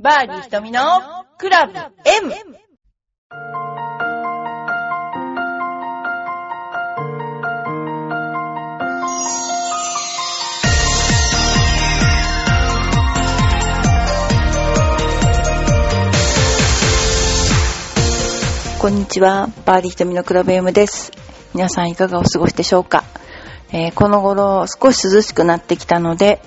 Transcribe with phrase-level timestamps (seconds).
[0.00, 0.80] バーディー瞳の
[1.38, 2.32] クラブ M!
[18.78, 21.10] こんにちは、バーディー瞳のクラブ M です。
[21.54, 23.02] 皆さんいかがお過ごしでしょうか、
[23.72, 26.40] えーこの頃少し涼しくなってきたので、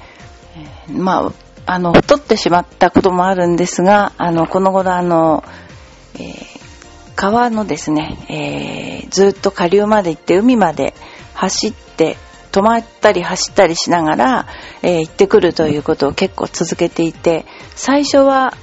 [0.87, 5.45] えーまあ、あの、太ってしまったこともあるんですが、あの、この頃あの、
[6.15, 6.61] えー
[7.15, 10.93] 川のですね、えーずっと下流まで行って海まで
[11.33, 12.17] 走って、
[12.51, 14.47] 止まったり走ったりしながら、
[14.81, 17.45] えー行ってくるということを結構続けていて、
[17.75, 18.57] 最初は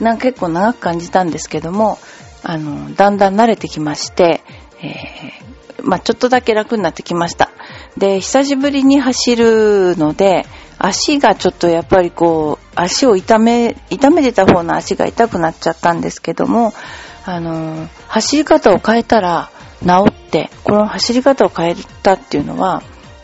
[0.00, 1.98] なんか結構長く感じたんですけども、
[2.42, 4.42] あの、だんだん慣れてきまして、
[4.80, 5.44] えー
[5.82, 7.50] まあちょっとだけ楽になってきました。
[7.98, 10.46] で、久しぶりに走るので、
[10.86, 16.74] 足がちょっとやっぱりこう、足を痛め、痛めてた方の足が痛くなっちゃったんですけども、
[17.24, 22.82] あの、走り方を変えたら治って、この走り方を変えたっていうのは、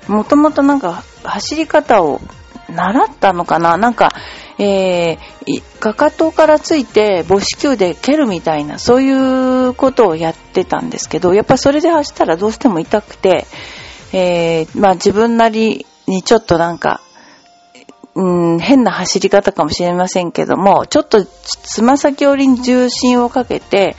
[0.08, 2.22] もともとなんか走り方を
[2.70, 3.76] 習ったのかな？
[3.76, 4.12] なんか、
[4.58, 9.10] えーかかとからついて母子球で蹴るみたいな、そうい
[9.68, 13.46] うことをやってたんですけど、やっぱそれで走ったらどうしても痛くて、
[14.12, 17.02] えーまあ自分なりにちょっとなんか、
[18.14, 23.96] うん、変な走り方かもしれませんけども、ちょっとつま先寄りに重心をかけて、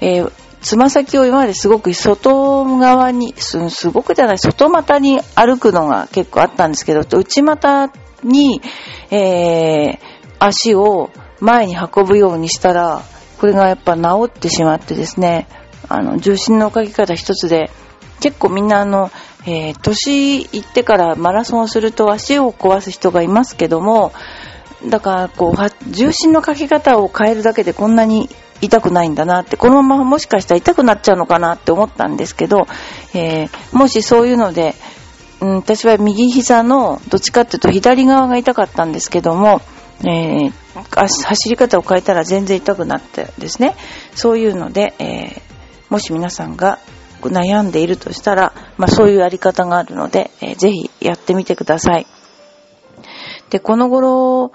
[0.00, 7.90] えーつま先を今まですごく外側に、すすごくじゃない、外股に歩くのが結構あったんですけど、内股
[8.22, 8.60] に、
[9.10, 13.02] えー足を前に運ぶようにしたら、
[13.38, 15.46] これがやっぱ治ってしまってですね、
[15.88, 17.70] あの、重心のかけ方一つで、
[18.20, 19.10] 結構みんなあの、
[19.46, 24.12] えー年いってからマラソンをすると足を壊す人がいますけども、
[24.88, 28.28] だからこう、重心のかけ方を変えるだけでこんなに
[28.60, 32.66] 痛くないんだなって、このままもしかしたら痛くなっちゃうのかなって思ったんですけど、
[33.14, 34.74] えーもしそういうので、
[35.40, 39.60] うん、私は右膝のどっちかっていうと左側が痛かったんですけども、
[40.04, 43.74] えー走り方を変えたら全然痛くなってですね、
[44.14, 45.50] そういうので、えー
[45.90, 46.78] もし皆さんが
[47.28, 52.06] 悩んでいるとしたら、まあそういうやり方があるので、えーぜひやってみてください。
[53.50, 54.52] で、この頃、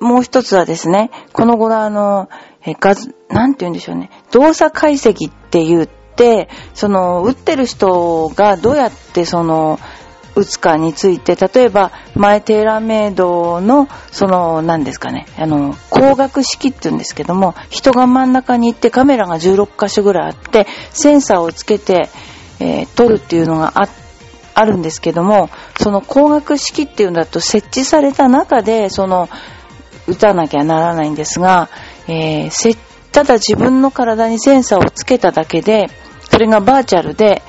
[0.00, 2.28] もう一つはですね、この頃あの、
[2.64, 2.94] え画、
[3.28, 9.78] なんて言うんでしょうね、動作解析って言って、その、打ってる人がどうやってその、
[10.38, 22.08] 打つかについて、例えば、前テーラーメイドの、その、何ですかね、あの、光学式って言うんですけども、人が真ん中に行ってカメラが16箇所ぐらいあって、センサーをつけて、
[22.60, 23.88] えー撮るっていうのがあ
[24.54, 25.50] あるんですけども、
[25.80, 29.28] その光学式っていうんだと設置された中で、その、
[30.06, 31.68] 打たなきゃならないんですが、
[32.06, 32.78] えー
[33.10, 35.88] ただ自分の体にセンサーをつけただけで、
[36.30, 37.42] それがバーチャルで、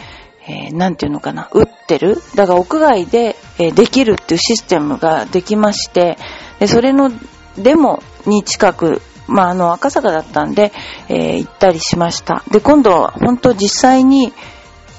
[0.50, 2.18] えーなんていうのかな、打ってる？
[2.34, 6.18] だから屋外で、えーできるっていうシステムができまして、
[6.60, 7.12] でそれの
[7.58, 10.72] デモに近く、まあ、あの、赤坂だったんで、
[11.08, 12.44] えー行ったりしました。
[12.50, 14.34] で、今度は本当実際に、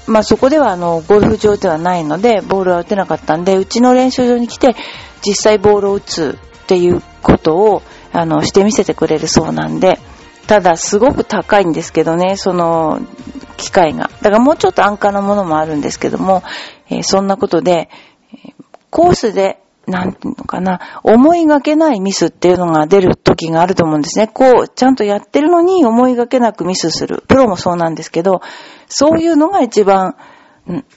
[0.07, 4.75] まあそこではあの、ゴルフ場ではないので、ボールは打てなかったんで、うちの練習場に来て、
[5.25, 7.81] 実際ボールを打つっていうことを、
[8.13, 9.99] あの、してみせてくれるそうなんで、
[10.47, 12.99] ただすごく高いんですけどね、その、
[13.61, 14.09] 機械が。
[14.21, 16.43] だからもうちょっと安価なものもあるんですけども、
[16.89, 17.89] えーそんなことで、
[18.89, 24.27] コースで、なんていうのかな、思いがけないミスっていうのが出る時があると思うんですね。
[24.27, 27.23] こう、ちゃんとやってるのに思いがけなくミスする。
[27.27, 28.41] プロもそうなんですけど、
[28.87, 30.15] そういうのが一番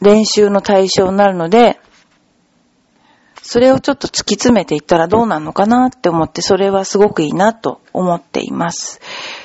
[0.01, 1.79] 練習の対象になるので、
[3.43, 9.01] それをちょっと突き詰めていったらどうなるのかなって思って、それはすごくいいなと思っています。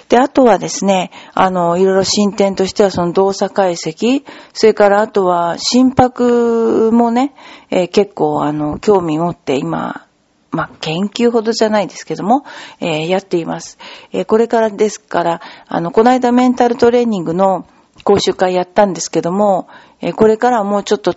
[0.09, 7.36] で、あとはですね、あの、いろいろ進展としてはその動作解析、それからあとは心拍もね、
[7.70, 10.08] えー結構あの、興味持って今、
[10.52, 12.44] まあ、研究ほどじゃないですけども、
[12.80, 13.78] えーやっています。
[14.12, 17.68] えーこれからですから、あの、この間メンタルトレーニングの
[18.04, 19.68] 講習会やったんですけども、
[20.01, 21.13] えこれからはもうちょっと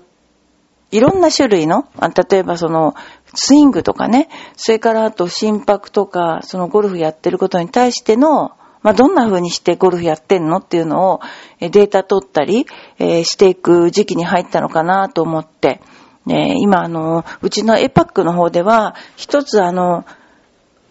[0.91, 1.89] いろんな種類の、
[2.31, 2.95] 例えばその、
[3.35, 8.53] スイングとかね、それからあと心拍とか、そのゴルフやってることに対しての、
[8.83, 11.21] まあ、どんな風にしてゴルフやってんのっていうのを
[11.61, 12.67] データ取ったり、
[12.99, 15.81] えしていく時期に入ったのかなと思って、
[16.27, 20.05] ね今あの、うちのエパックの方では、一つあの、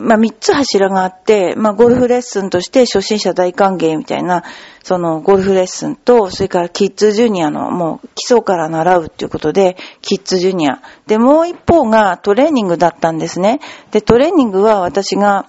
[0.01, 4.43] まあ、三つ柱があって、まあ、ゴルフレッスンとして初心者大歓迎みたいな、
[4.83, 10.81] そのゴルフレッスンと、それからキッズジュニアのもう基礎から習うっていうことで、キッズジュニア。
[11.05, 13.59] で、もう一方がトレーニングだったんですね。
[13.91, 15.45] で、トレーニングは私が、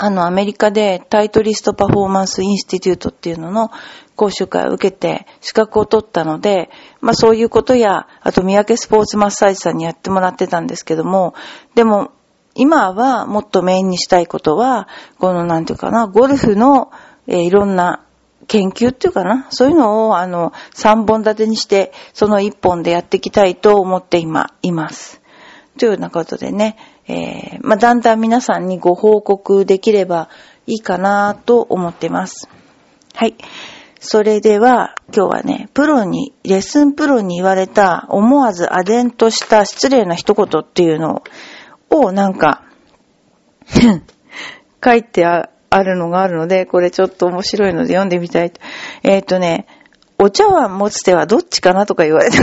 [0.00, 3.70] あの、アメリカでタイトリストパフォーマンスインスティテュートっていうのの
[4.14, 11.34] 講習会を受けて資格を取ったので、まあそういうことや、あと三宅スポーツマッサージさんにやってもらってたんですけども、
[11.74, 12.12] でも
[12.54, 14.86] 今はもっとメインにしたいことは、
[15.18, 16.92] このなんていうかな、ゴルフの、
[17.26, 18.04] えー、いろんな
[18.46, 25.20] 研究っていうかな、そういうのをあの、三本立てにして、その一本でやっていきたいと思って今、います。
[25.78, 26.76] というようなことでね、
[27.08, 30.28] えー、まあ、だんだん皆さんにご報告できれば
[30.66, 32.48] いいかなと思ってます。
[33.14, 33.34] はい。
[34.00, 41.22] それでは、今日はね、プロに、レッスンプロに言われた思わずアデンとした失礼な一言っていうの
[41.90, 42.62] をなんか
[44.84, 45.48] 書いてあ
[45.82, 48.52] るのがあるので、これちょっと面白いので読んでみたい。
[49.02, 49.66] えっ、ー、とね、
[50.18, 52.36] お茶碗持つ手はどっちかなとか言われた。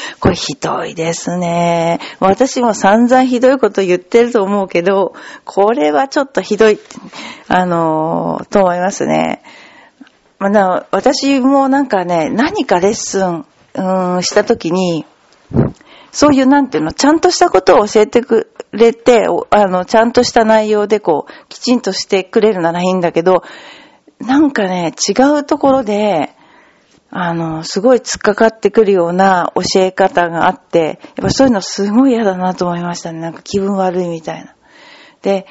[0.20, 2.00] これひどいですね。
[2.20, 5.14] 私も散々ひどいこと言ってると思うけど、
[5.44, 6.78] これはちょっとひどい、
[7.48, 9.42] あのー、と思いますね。
[10.38, 15.06] まあ、私もなんかね、何かレッスン、うん、したときに、
[16.12, 23.42] そういうなんていうの、ちゃんとしたことを教えてくれて、あの、ちゃんとした内容でこう、きちんとしてくれるならいいんだけど、
[24.20, 26.35] なんかね、違うところで、
[27.18, 33.20] あの、すごい突っかかってくるような教え方があって、やっぱそういうのすごい嫌だなと思いましたね。
[33.20, 34.54] なんか気分悪いみたいな。
[35.22, 35.46] で、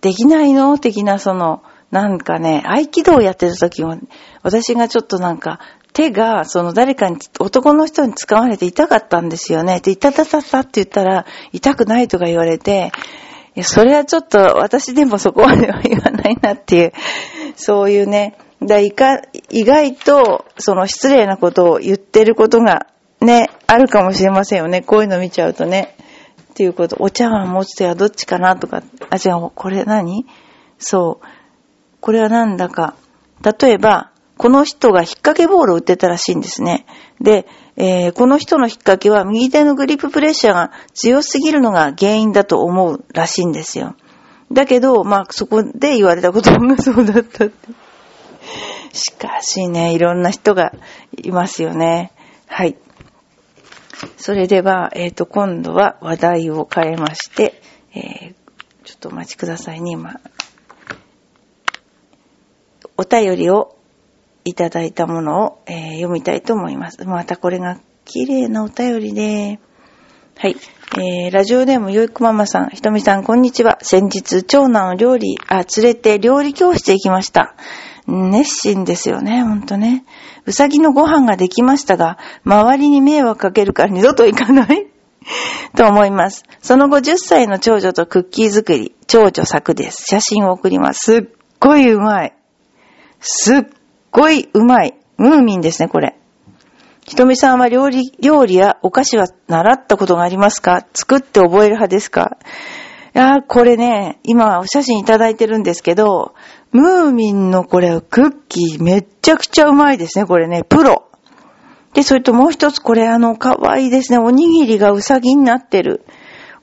[0.00, 0.78] できないの？
[0.78, 1.62] 的なその、
[1.92, 3.96] なんかね、合気道をやってる時も、
[4.42, 5.60] 私がちょっとなんか、
[5.92, 9.78] 手が、その誰かに、男の人に掴まれて痛かったんですよね。
[9.78, 12.90] で、痛たたたって言ったら、痛くないとか言われて、
[13.54, 16.92] いや、それはちょっと私でもそこまでは言わないなっていう、
[17.54, 18.36] そういうね、
[18.66, 22.86] だいか意外と、その失礼なことを言ってることが
[23.20, 24.82] ね、あるかもしれませんよね。
[24.82, 25.96] こういうの見ちゃうとね。
[26.52, 30.26] っていうこと、お茶碗持つ手はどっちかなとか、あ、違う、これ何？
[30.78, 31.26] そう。
[32.00, 32.94] これはなんだか。
[33.60, 36.84] 例えば、この人が引っ掛けボールを打ってたらしいんですね。
[37.20, 43.94] で、えー、この人の引っ掛けは右手のグリッププレッシャーが強すぎるのが原因だと思うらしいんですよ。
[44.50, 47.68] だけど、まあ、そこで言われたことがそうだったって。
[48.92, 50.72] しかしね、いろんな人が
[51.16, 52.12] いますよね。
[52.46, 52.76] はい。
[54.16, 57.60] それでは、えっ、ー、と、今度は話題を変えまして、
[57.94, 58.34] えー、
[58.84, 60.20] ちょっとお待ちくださいね、今。
[62.96, 63.76] お便りを
[64.44, 67.04] いただいたものを、えー、読みたいと思います。
[67.04, 69.58] またこれが綺麗なお便りで、
[70.36, 70.56] はい。
[70.98, 73.78] えー、ラジオネームよいくママさん、ひとみさん、こんにちは。
[73.82, 77.54] 先日、長男を料理、あ、連れて料理教室へ行きました。
[78.14, 80.04] 熱心ですよね、ほんとね。
[80.44, 84.86] うさぎのご飯ができましたが、周りに迷惑かけるから二度と行かない？
[85.76, 86.44] と思います。
[86.60, 90.04] その後10歳の長女とクッキー作り、長女作です。
[90.08, 91.00] 写真を送ります。
[91.00, 91.28] すっ
[91.60, 92.34] ごいうまい。
[93.20, 93.62] すっ
[94.10, 94.94] ごいうまい。
[95.16, 96.16] ムーミンですね、これ。
[97.04, 100.84] ひとみさんは料理、料理やお菓子は習ったことがありますか？
[100.92, 102.36] 作って覚える派ですか？
[103.12, 106.34] やー、これね、今お写真いただいてるんですけど、
[106.70, 111.04] ムーミンのこれ、クッキーめっちゃくちゃうまいですね、これね、プロ。
[111.92, 116.06] で、それともう一つ、これあの、かわいいですね、おにぎりがうさぎになってる。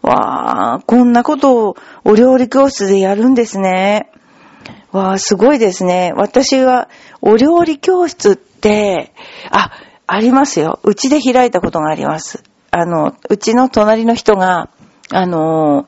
[0.01, 4.09] わー、こんなことをお料理教室でやるんですね。
[4.91, 6.13] わあ、すごいですね。
[6.15, 6.89] 私は、
[7.21, 9.13] お料理教室って、
[9.51, 9.71] あ、
[10.07, 10.79] ありますよ。
[10.83, 12.43] うちで開いたことがあります。
[12.71, 14.69] あの、うちの隣の人が、
[15.11, 15.87] あの、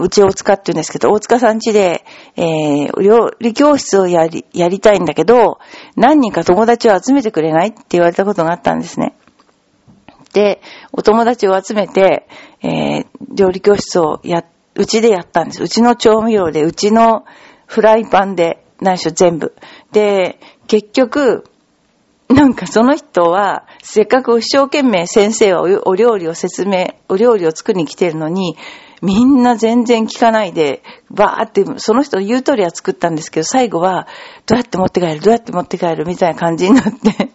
[0.00, 2.04] うち大塚って言うんですけど、大塚さん家で、
[2.36, 5.58] えー、料理教室をやり、やりたいんだけど、
[5.96, 9.14] 何人か友達を集めてくれないって言われたことがあったんですね。
[10.32, 10.60] で、
[10.92, 12.28] お友達を集めて、
[12.62, 15.62] えー、料理教室をや、うちでやったんです。
[15.62, 17.24] うちの調味料で、うちの
[17.66, 19.56] フライパンで、何しろ全部。
[19.92, 20.38] で、
[20.68, 21.44] 結局、
[22.28, 28.56] なんかその人は、せっかく一生懸命先生はお料理を説明、お料理を作りに来てるのに、
[29.00, 34.06] みんな全然聞かないで、バーって、その人の言う通りは作ったんですけど、最後は、
[34.46, 37.30] どうやって持って帰るどうやって持って帰るみたいな感じになって。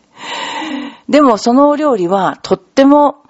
[1.10, 3.23] でもそのお料理は、とっても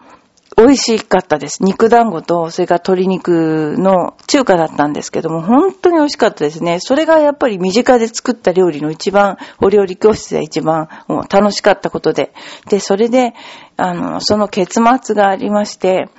[0.57, 1.63] 美味しかったです。
[1.63, 6.79] 肉団子と、それから鶏肉の中華だったんですけども、本当に美味しかったですね。
[6.79, 10.89] それがやっぱり身近で作った料理の一番、お料理教室で一番
[11.29, 12.33] 楽しかったことで。
[12.69, 13.33] で、それで、
[13.77, 16.09] あの、その結末がありまして、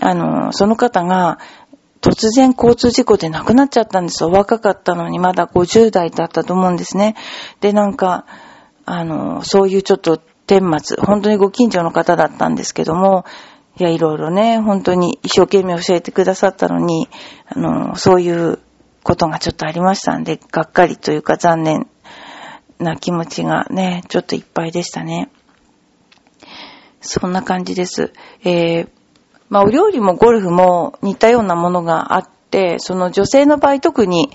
[0.00, 1.38] あの、その方が、
[2.00, 4.30] 突然交通事故で亡くなっちゃったんですよ。
[4.30, 7.16] 若かったのにまだ50代だったと思うんですね。
[7.60, 8.26] で、なんか、
[8.84, 13.24] あの、そういうちょっと顛末、本当にご近所の方だったんですけども、
[13.76, 17.08] いや、いろいろね、本当に一生懸命教えてくださったのに、
[17.48, 18.60] あの、そういう
[19.02, 21.88] ことがちょっとありましたんで、がっかりというか残念
[22.78, 25.28] な気持ちがね、ちょっといっぱいでしたね。
[27.00, 28.12] そんな感じです。
[28.44, 28.88] えー、
[29.48, 34.30] まあ、お料理もゴルフも似たようなものがあって、その女性の場合特に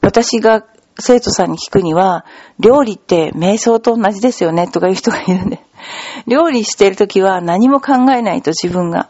[0.00, 0.64] 私が
[0.98, 2.24] 生徒さんに聞くには、
[2.58, 5.60] 料理って瞑想と同じですよねとかいう人がいるんで。
[6.26, 9.08] 料理してるときは何も考えないと自分が。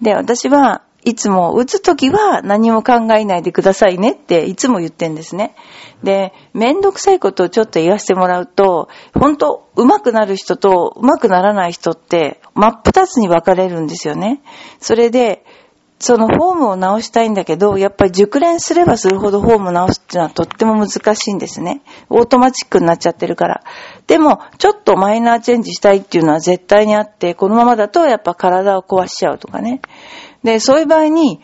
[0.00, 5.54] で、私はいつも打つときは何も考えないでくださいねっていつも言ってんですね。
[6.02, 14.42] で、めんどくさいことをちょっと言わせてもらうと、本当上手くなる人と上手くならない人って真っ二つに分かれるんですよね。
[14.80, 15.44] それで、
[16.00, 21.82] そのフォームを直したいんだけど、やっぱり熟練すればするほどフォームを直すっていうのはとっても難しいんですね。
[22.08, 23.62] オートマチックになっちゃってるから。
[24.06, 29.80] でも、ちょっとマイナーチェンジしたいっていうのは絶対にあって、このままだとやっぱ体を壊しちゃうとかね。
[30.44, 31.40] で、そういう場合に、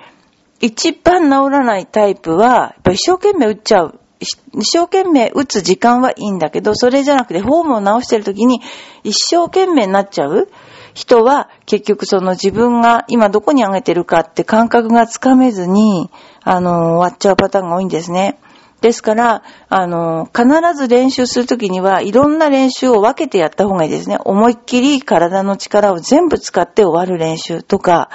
[0.61, 3.99] 一番直らないタイプは、やっぱ一生懸命打っちゃう。
[4.21, 8.63] 一生懸命打つ時間はいいんだけど、それじゃなくて、フォームを直してる時に
[9.03, 10.49] 一生懸命になっちゃう
[10.95, 16.11] 人は、結局その自分が今どこに上げてるかって感覚がつかめずに、
[16.43, 18.39] あの、終わっちゃうパターンが多いんですね。
[18.81, 20.47] ですから、あの、必
[20.77, 24.19] ず練習するときには、いろんな練習を分けてやった方がいいですね。
[24.25, 28.11] 思いっきり体の力を全部使って終わる練習とか、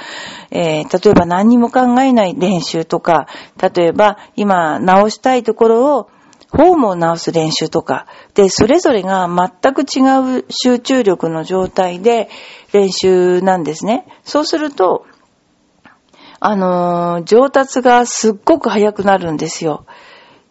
[0.51, 3.27] えー、例えば何にも考えない練習とか、
[3.59, 6.09] 例えば今直したいところを
[6.51, 12.29] フォームを直す練習とか、で、それぞれが全く違う集中力の状態で
[12.73, 14.05] 練習なんですね。
[14.23, 15.05] そうすると、
[16.39, 19.85] あのー、上達がすっごく速くなるんですよ。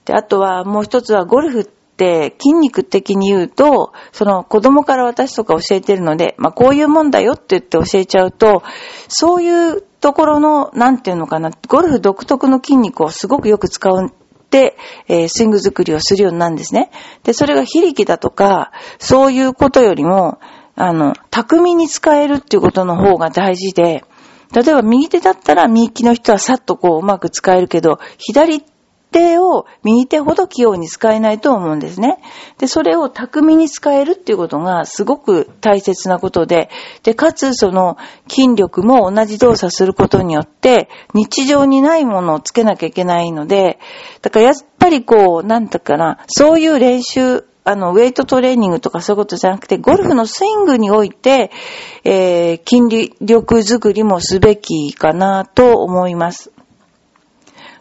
[0.05, 8.63] で、あとはもう一つはゴルフって筋肉的に言うと、その子供から私とか教えてるので、まあこういうもんだよって言って教えちゃうと、
[9.09, 14.13] そういうところの、なんていうのかな、ゴルフ独特の筋肉をすごくよく使う、
[14.57, 16.91] えー、スイング作りをするようになるんですね。
[17.23, 20.39] で、それが非力だとか、そういうことよりも、
[20.75, 24.05] あの、巧みに使えるっていうことの方が大事で、
[24.55, 28.65] 例えば右手だったら右利きの人はさっとこううまく使えるけど、左
[29.11, 32.19] 手を右手ほど器用に使えないと思うんですね。
[32.59, 36.71] で、それを巧みに使えるっていうことがすごく大切なことで、
[37.03, 37.97] で、かつその
[38.29, 43.79] 筋力も同じ動作することによって日常にないものをつけなきゃいけないので、
[44.23, 51.51] だからやっぱりこう、なんだかな、そういう練習、あの、ウェイトトレーニングとかそういうことじゃなくて、ゴルフのスイングにおいて、
[52.05, 56.51] えー、筋力づくりもすべきかなと思います。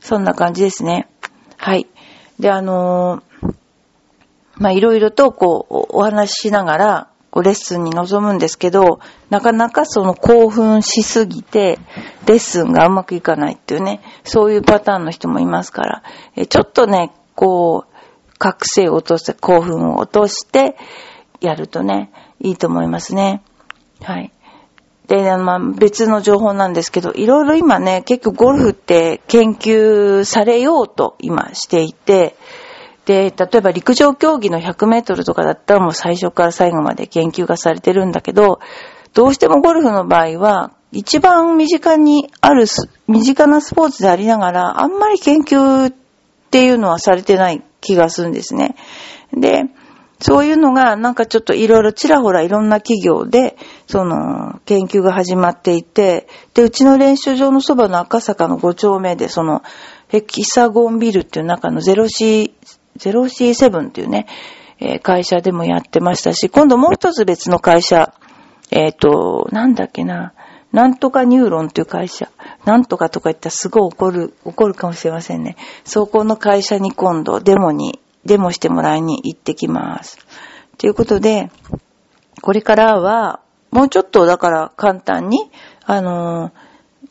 [0.01, 1.07] そんな感じですね。
[1.57, 1.87] はい。
[2.39, 3.55] で、あのー、
[4.55, 8.99] ま、いろいろとこう、お話ししながら、こう、レッスンに臨むんですけど、
[9.29, 11.79] なかなかその興奮しすぎて、
[12.25, 16.03] レッスンがうまくいかないっていうね、そういうパターンの人もいますから、
[16.35, 20.77] えちょっとね、こう、覚醒を落として、興奮を落として、
[21.41, 23.43] やるとね、いいと思いますね。
[24.01, 24.31] はい。
[25.07, 32.35] で、まあ、別の情報なんですけど、いろいろ今ね、結構ゴルフって研究されようと今していて、
[33.05, 38.59] で、例えば陸上競技の100メートルとかだったらもう最初から最後まで研究がされてるんだけど、
[39.13, 42.65] どうしてもゴルフの場合は、一番身近にある、
[43.07, 45.93] 身近なスポーツでありながら、あんまり研究っ
[46.51, 48.75] ていうのはされてない気がするんですね。
[49.33, 49.63] で、
[50.19, 53.55] そういうのがなんかちょっといろいろちらほらいろんな企業で、
[53.85, 59.61] その、研究が始まっていて、で、うちの練習場のそばの赤坂の5丁目で、その、
[60.07, 62.51] ヘキサゴンビルっていう中の 0C、
[62.97, 64.25] 0C7 っていうね、
[64.79, 68.13] えー、会社でもやってましたし、今度もう一つ別の会社、
[68.71, 70.33] えっ、ー、と、なんだっけな、
[70.71, 72.29] なんとかニューロンっていう会社、
[72.65, 75.57] なんとかとか言ったらすごい怒る、怒るかもしれませんね。
[75.85, 80.19] そこの会社に今度デモにデモしてもらいに行ってきます。
[80.77, 81.49] ということで、
[82.41, 83.39] これからは、
[83.71, 85.49] もうちょっとだから簡単に、
[85.85, 86.51] あのー、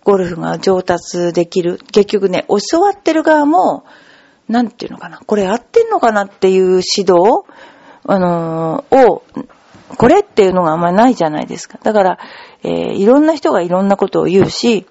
[0.04, 1.78] ゴルフが上達できる。
[1.92, 3.84] 結局ね、教わってる側も、
[4.48, 6.78] なんていうのかな、これ合ってんのかなっていう指
[7.10, 7.44] 導、
[8.04, 9.24] あのー、を、
[9.98, 11.78] これっていうのがあんまりないじゃないですか。
[11.82, 12.18] だから、
[12.62, 14.86] えー、いろんな人がいろんなことを言うし、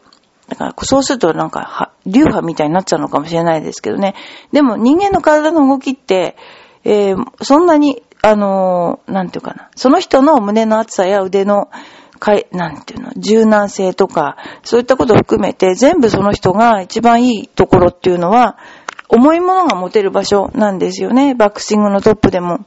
[0.47, 4.15] だから、そうするとなんか、流派みたいになっちゃうのかもしれないですけどね。
[4.51, 6.35] でも、人間の体の動きって、
[6.83, 9.69] えー、そんなに、あのー、なんていうかな。
[9.75, 11.69] その人の胸の厚さや腕の、
[12.19, 18.57] かい、なんていうの、柔軟性とか、そういったことを含めて、全部その人が一番いいところっていうのは、
[19.09, 21.35] 重いものが持てる場所なんですよね。
[21.35, 22.65] バックスイングのトップでも。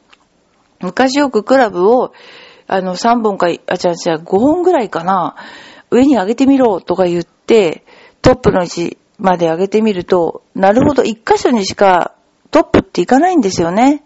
[0.81, 2.13] 昔よくクラブを、
[2.67, 3.75] あの、3本か、あ、違う違う、
[4.23, 5.37] 5本ぐらいかな。
[5.91, 7.85] 上に上げてみろとか言って、
[8.23, 12.15] トップの位置まで上げてみると、なるほど、一箇所にしか
[12.51, 14.03] トップっていかないんですよね。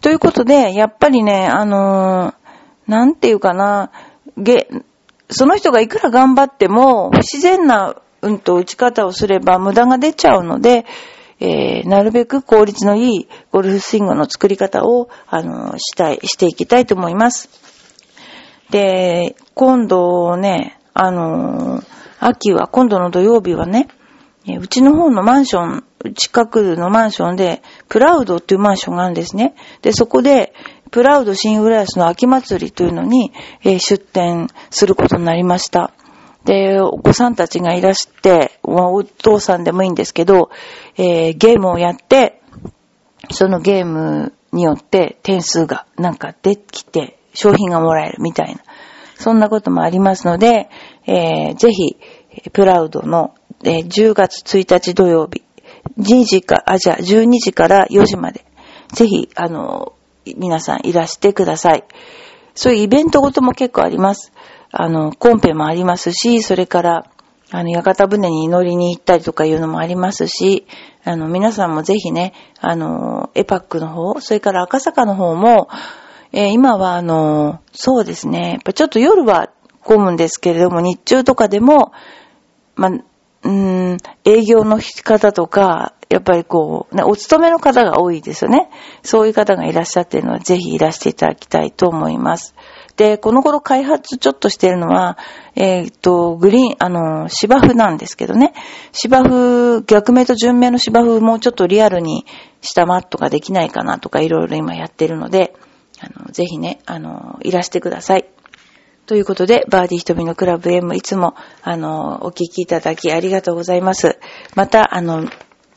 [0.00, 3.90] ということで、やっぱりね、あのー、なんていうかな、
[4.36, 4.68] げ、
[5.30, 10.86] その人がいくら頑張っても、不自然な、うんと打ち方をすれば無駄が出ちゃうので、
[11.38, 17.50] えー、なるべく効率のいいゴルフスイングの作り方を、あの、したい、していきたいと思います。
[18.70, 21.82] で、今度ね、あの、
[22.20, 23.88] 秋は、今度の土曜日はね、
[24.58, 25.84] うちの方のマンション、
[26.14, 29.54] 近くのマンションで、プラウドっていうマンションがあるんですね。
[29.82, 30.54] で、そこで、
[30.90, 35.92] プラウド新浦安の秋祭りというのに、えー、出店することになりました。
[36.44, 40.48] で、お子さんたちがいらして、お父さんでもいいんですけど、
[40.96, 42.40] えー、ゲームをやって、
[43.30, 48.62] そのゲームによって点数がなんか出てきて、商品がもらえるみたいな。
[49.18, 50.68] そんなこともありますので、
[51.06, 51.96] えー、ぜひ、
[52.52, 55.42] プラウドの、えー、10月1日土曜日、
[55.98, 58.44] 2時か、あ、じゃあ12時から4時まで、
[58.92, 59.94] ぜひ、あの、
[60.36, 61.84] 皆さんいらしてください。
[62.54, 64.32] そういうイベントごとも結構あります。
[64.70, 67.10] あの、コンペもありますし、それから、
[67.52, 70.66] あの、屋形船に乗りに行ったりとかいうのもありますし、
[71.04, 75.68] あの、皆さんもぜひね、あの、エパックの方、それから赤坂の方も、
[76.36, 79.48] えー、今はあの、そうですね、やっぱちょっと夜は
[79.80, 81.92] 混むんですけれども、日中とかでも、
[82.74, 82.90] ま
[83.42, 88.68] うん、営業の方とか、やっぱりこう、ね、お勤めの方が多いですよね。
[89.02, 92.54] そういう方がいらっしゃってるのは、ぜひいらしていただきたいと思います。
[92.96, 95.16] で、この頃開発ちょっとしてるのは、
[95.54, 98.52] えー、っと、グリーン、あの、芝生なんですけどね。
[98.92, 102.26] 芝生、逆目と順目の芝生もうちょっとリアルに
[102.60, 105.54] したマットができないかなとかいろいろ今やってるので、
[106.36, 108.26] ぜひね、あの、いらしてください。
[109.06, 114.18] ということで、バーディー瞳のクラブ M いつも、あの、お聞きいただきありがとうございます。
[114.54, 115.24] また、あの、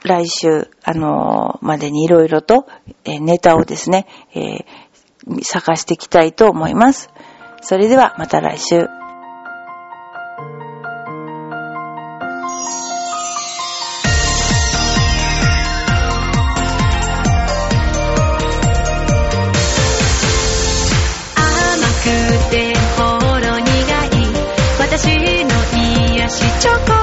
[0.04, 2.68] 来週、あの、までにいろいろと、
[3.06, 7.10] え、ネタをですね、えー、探していきたいと思います。
[7.62, 8.99] それでは、また来週。
[26.60, 26.99] chocolate.